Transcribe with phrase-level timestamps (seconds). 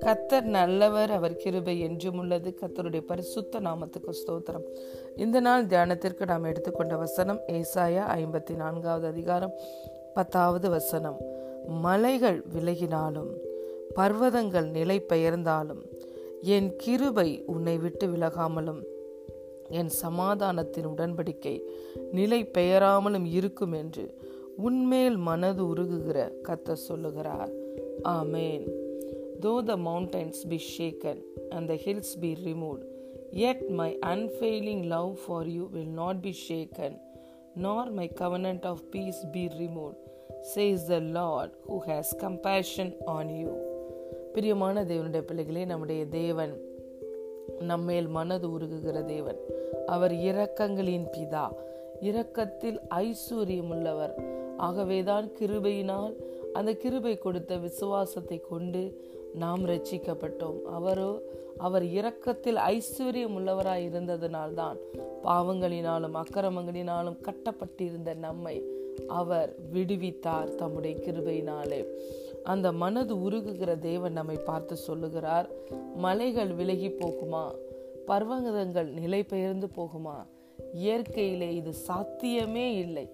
[0.00, 2.54] கத்தர் நல்லவர் அவர் கிருபை என்றும் உள்ளது.
[2.60, 4.64] கத்தருடைய பரிசுத்த நாமத்துக்கு ஸ்தோத்திரம்.
[5.16, 9.54] இந்த நாள் தியானத்திற்கு நாம் எடுத்துக்கொண்ட வசனம் ஏசாயா ஐம்பத்தி நான்காவது அதிகாரம்
[10.14, 11.18] பத்தாவது வசனம்.
[11.68, 13.30] மலைகள் விலகினாலும்
[13.96, 15.82] பர்வதங்கள் நிலை பெயர்ந்தாலும்
[16.42, 18.82] என் கிருபை உன்னை விட்டு விலகாமலும்
[19.68, 21.60] என் சமாதானத்தின் உடன்படிக்கை
[22.12, 24.14] நிலை பெயராமலும் இருக்கும் என்று
[24.62, 26.18] உன்மேல் மனது உருகுகிற
[26.48, 27.52] கத்த சொல்லுகிறார்
[28.08, 28.64] ஆமேன்
[29.42, 32.84] though the mountains be shaken and the hills be removed
[33.34, 36.96] yet my unfailing love for you will not be shaken
[37.54, 39.98] nor my covenant of peace be removed,
[40.54, 43.52] says the Lord who has compassion on you
[44.32, 46.54] பிரியமான தேவனுடைய பிள்ளைகளே நம்முடைய தேவன்
[47.60, 49.40] நம்மேல் மனது உருகுகிற தேவன்
[49.86, 51.46] அவர் இரக்கங்களின் பிதா
[52.00, 54.38] இரக்கத்தில் ஐஸ்வர்யமுள்ளவர் உள்ளவர்
[54.68, 56.14] ஆகவேதான் கிருபையினால்
[56.52, 58.82] அந்த கிருபை கொடுத்த விசுவாசத்தை கொண்டு
[59.34, 61.12] நாம் ரட்சிக்கப்பட்டோம் அவரோ
[61.66, 64.78] அவர் இரக்கத்தில் ஐஸ்வர்யம் உள்ளவராய் இருந்ததினால்தான்
[65.24, 68.56] பாவங்களினாலும் அக்கிரமங்களினாலும் கட்டப்பட்டிருந்த நம்மை
[69.18, 71.80] அவர் விடுவித்தார் தம்முடைய கிருபையினாலே.
[72.42, 75.48] அந்த மனது உருகுகிற தேவன் நம்மை பார்த்து சொல்லுகிறார்
[75.96, 77.44] மலைகள் விலகி போகுமா?
[78.06, 80.16] பர்வதங்கள் நிலை பெயர்ந்து போகுமா?
[80.72, 83.06] இயற்கையிலே இது சாத்தியமே இல்லை.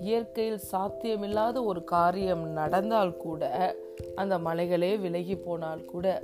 [0.00, 3.74] இயற்கையில் சாத்தியமில்லாத ஒரு காரியம் நடந்தால் கூட
[4.14, 6.22] அந்த மலைகளே விலகி போனால் கூட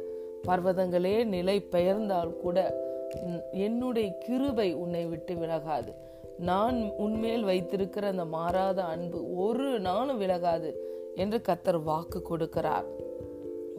[0.48, 2.86] பர்வதங்களே நிலை பெயர்ந்தால் கூட
[3.52, 5.92] என்னுடைய கிருபை உன்னை விட்டு விலகாது.
[6.39, 10.74] நான் உன்மேல் வைத்திருக்கிற அந்த மாறாத அன்பு ஒரு நாளும் விலகாது
[11.14, 12.84] என்று கத்தர் வாக்கு கொடுக்கிறார்.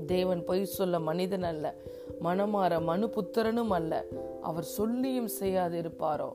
[0.06, 1.76] தேவன் பொய் சொல்ல மனிதன் அல்ல
[2.24, 4.06] மனமாற மனு புத்திரனும் அல்ல.
[4.42, 6.30] அவர் சொல்லியும் செய்யாது இருப்பாரோ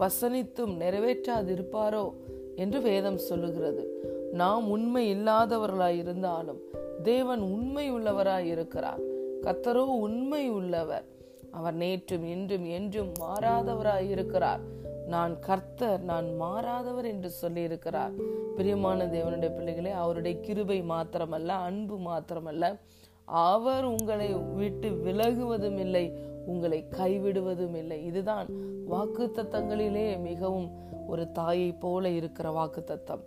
[0.00, 2.12] வசனித்தும் நிறைவேற்றாது இருப்பாரோ
[2.56, 3.84] என்று வேதம் சொல்லுகிறது.
[4.32, 6.60] நாம் உண்மை இல்லாதவர்களாய் இருந்தாலும்
[7.02, 9.00] தேவன் உண்மை உள்ளவராய் இருக்கிறார்
[9.42, 11.04] கத்தரோ உண்மை உள்ளவர்.
[11.50, 14.60] அவர் நேற்றும் இன்றும் என்றும் மாறாதவராய் இருக்கிறார்
[15.06, 18.12] நான் கர்த்தர் நான் மாறாதவர் என்று சொல்லியிருக்கிறார்.
[18.56, 22.78] பிரியமான தேவனுடைய பிள்ளைகளே அவருடைய கிருபை மாத்திரமல்ல அன்பு மாத்திரமல்ல.
[23.24, 26.12] அவர் உங்களை விட்டு விலகுவதும் இல்லை
[26.46, 28.04] உங்களை கைவிடுவதும் இல்லை.
[28.04, 28.46] இதுதான்
[28.86, 30.70] வாக்கு தத்தங்களிலே மிகவும்
[31.12, 33.22] ஒரு தாயை போல இருக்கிற வாக்கு தத்தம்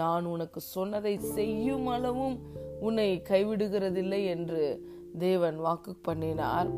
[0.00, 2.36] நான் உனக்கு சொன்னதை செய்யும் அளவும்
[2.86, 4.62] உன்னை கைவிடுகிறதில்லை என்று
[5.24, 6.70] தேவன் வாக்கு பண்ணினார்.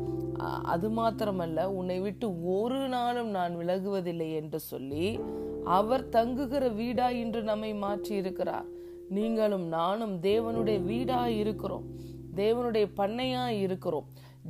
[0.73, 5.07] அது மாத்திரமல்ல உன்னை விட்டு ஒரு நாளும் நான் விலகுவதில்லை என்று சொல்லி
[5.77, 8.67] அவர் தங்குகிற வீடா இன்று நம்மை மாற்றி இருக்கிறார்
[9.17, 11.85] நீங்களும் நானும் தேவனுடைய வீடா இருக்கிறோம்.
[12.41, 14.07] தேவனுடைய பண்ணையா இருக்கிறோம்.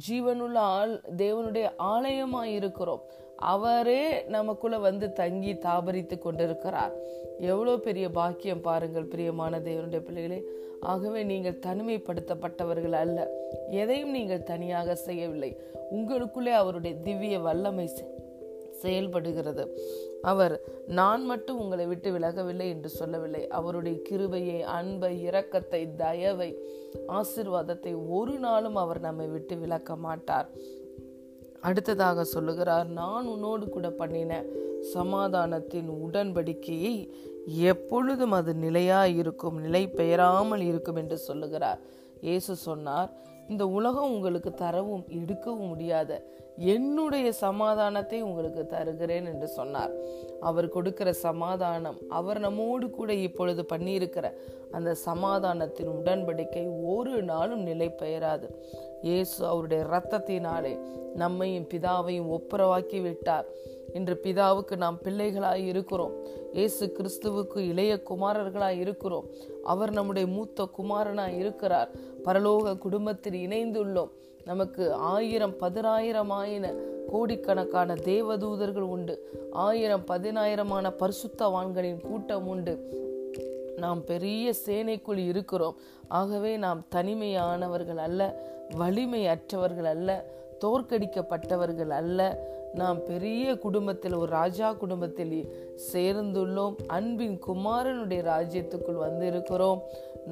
[0.10, 3.02] ஜீவனுள்ள ஆள் தேவனுடைய ஆலயமாக இருக்கிறோம்
[3.36, 6.92] அவரே நமக்குள்ள வந்து தங்கி தாபரித்து கொண்டிருக்கிறார்.
[7.40, 10.44] எவ்வளோ பெரிய பாக்கியம் பாருங்கள் பிரியமான தேவனுடைய பிள்ளைகளே.
[10.80, 13.28] ஆகவே நீங்கள் தனிமைப்படுத்தப்பட்டவர்கள் அல்ல.
[13.70, 15.58] எதையும் நீங்கள் தனியாக செய்யவில்லை.
[15.92, 17.90] உங்களுக்குள்ளே அவருடைய திவ்ய வல்லமை
[18.82, 19.64] செயல்படுகிறது.
[20.32, 20.56] அவர்
[21.00, 23.44] நான் மட்டும் உங்களை விட்டு விலகவில்லை என்று சொல்லவில்லை.
[23.60, 26.50] அவருடைய கிருபையை அன்பை இரக்கத்தை தயவை
[27.20, 30.50] ஆசிர்வாதத்தை ஒரு நாளும் அவர் நம்மை விட்டு விலக்க மாட்டார்.
[31.68, 34.34] அடுத்ததாக சொல்லுகிறார் நான் உன்னோடு கூட பண்ணின
[34.94, 36.94] சமாதானத்தின் உடன்படிக்கையை
[37.72, 41.82] எப்பொழுதும் அது நிலையாக இருக்கும் நிலை பெயராமல் இருக்கும் என்று சொல்லுகிறார்.
[42.28, 43.10] இயேசு சொன்னார்
[43.52, 46.12] இந்த உலகம் உங்களுக்கு தரவும் எடுக்கவும் முடியாத.
[46.59, 49.92] என்னுடைய சமாதானத்தை உங்களுக்கு தருகிறேன் என்று சொன்னார்.
[50.40, 54.34] அவர் கொடுக்கிற சமாதானம் அவர் நம்மோடு கூட இப்பொழுது பண்ணியிருக்கிற
[54.72, 58.50] அந்த சமாதானத்தின் உடன்படிக்கை ஒரு நாளும் நிலை பெயராது.
[59.02, 60.80] இயேசு அவருடைய இரத்தத்தினாலே
[61.16, 63.46] நம்மையும் பிதாவையும் ஒப்புரவாக்கி விட்டார்
[63.94, 66.12] இன்று பிதாவுக்கு நாம் பிள்ளைகளாய் இருக்கிறோம்.
[66.53, 69.25] இயேசு கிறிஸ்துவுக்கு இளைய குமாரர்களாய் இருக்கிறோம்.
[69.64, 71.90] அவர் நம்முடைய மூத்த குமாரனாய் இருக்கிறார்.
[72.25, 74.09] பரலோக குடும்பத்தில் இணைந்துள்ளோம்.
[74.50, 76.74] நமக்கு ஆயிரம் பதினாயிரமாயின
[77.12, 79.30] கோடிக்கணக்கான தேவதூதர்கள் உண்டு.
[79.52, 82.74] ஆயிரம் பதினாயிரமான பரிசுத்தவான்களின் கூட்டம் உண்டு.
[83.78, 85.75] நாம் பெரிய சேனைக்குள் இருக்கிறோம்.
[86.07, 90.25] ஆகவே நாம் தனிமையானவர்கள் அல்ல வலிமை அற்றவர்கள் அல்ல
[90.62, 95.36] தோற்கடிக்கப்பட்டவர்கள் அல்ல நாம் பெரிய குடும்பத்தில் ஒரு ராஜா குடும்பத்தில்
[95.92, 96.75] சேர்ந்துள்ளோம்.
[96.98, 99.81] அன்பின் குமாரனுடைய ராஜ்யத்துக்குள் வந்து இருக்கிறோம்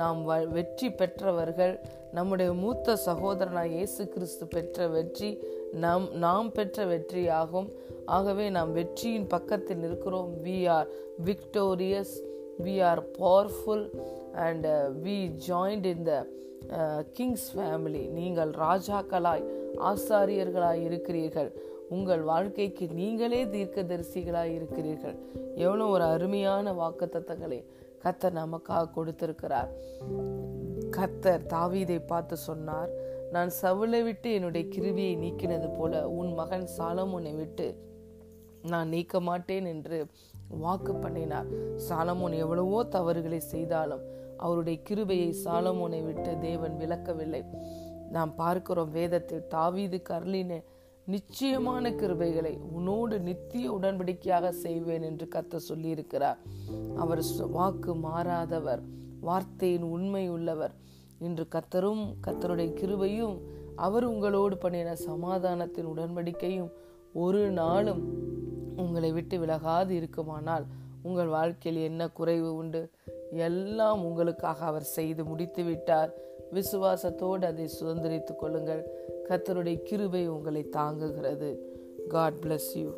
[0.02, 0.20] நாம்
[0.56, 1.76] வெற்றி பெற்றவர்கள்
[2.12, 5.30] நம்முடைய மூத்த சகோதரனாக இயேசு கிறிஸ்து பெற்ற வெற்றி
[5.84, 7.70] நம் நாம் பெற்ற வெற்றியாகும்.
[8.06, 10.88] ஆகவே நாம் வெற்றியின் பக்கத்தில் இருக்கிறோம் we are
[11.30, 12.16] victorious
[12.66, 13.86] we are powerful
[14.48, 14.68] and
[15.06, 15.18] we
[15.48, 16.14] joined in the
[17.18, 19.44] king's family நீங்கள் ராஜாக்களாய்
[19.90, 21.52] ஆசாரியர்களாய் இருக்கிறீர்கள்.
[21.90, 25.18] உங்கள் வாழ்க்கைக்கு நீங்களே தீர்க்கதரிசிகளாய் இருக்கிறீர்கள்.
[25.56, 27.60] எவ்வளோ ஒரு அருமையான வாக்கு தத்தங்களை
[28.04, 29.70] கத்தர் நமக்காக கொடுத்திருக்கிறார்.
[30.98, 32.92] கத்தர் தாவீதை பார்த்து சொன்னார்
[33.32, 37.68] நான் சவுளை விட்டு என்னுடைய கிருவியை நீக்கினது போல உன் மகன் சாலமோனை விட்டு
[38.72, 39.98] நான் நீக்க மாட்டேன் என்று
[40.66, 41.50] வாக்கு பண்ணினார்.
[41.88, 44.06] சாலமோன் எவ்வளவோ தவறுகளை செய்தாலும்
[44.38, 47.44] அவருடைய கிருபையை சாலமோனை விட்டு தேவன் விளக்கவில்லை.
[48.16, 50.52] நாம் பார்க்கிறோம் வேதத்தில் தாவீது கர்லின
[51.08, 56.40] நிச்சயமான கிருபைகளை உன்னோடு நித்திய உடன்படிக்கையாக செய்வேன் என்று கத்த சொல்லியிருக்கிறார்.
[56.96, 58.82] அவர் வாக்கு மாறாதவர்
[59.20, 60.74] வார்த்தையின் உண்மை உள்ளவர்.
[61.20, 63.38] இன்று கத்தரும் கத்தருடைய கிருபையும்
[63.76, 66.72] அவர் உங்களோடு பண்ணின சமாதானத்தின் உடன்படிக்கையும்
[67.14, 68.02] ஒரு நாளும்
[68.76, 70.66] உங்களை விட்டு விலகாது இருக்குமானால்
[71.04, 72.90] உங்கள் வாழ்க்கையில் என்ன குறைவு உண்டு?
[73.32, 76.12] எல்லாம் உங்களுக்காக அவர் செய்து முடித்து விட்டார்
[76.54, 78.86] விசுவாசத்தோடு அதை சுதந்திரித்துக் கொள்ளுங்கள்.
[79.30, 81.58] கத்தருடைய கிருபை உங்களை தாங்குகிறது.
[82.08, 82.94] God bless you